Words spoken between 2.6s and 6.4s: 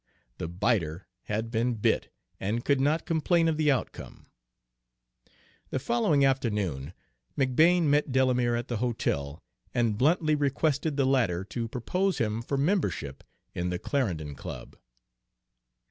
could not complain of the outcome. The following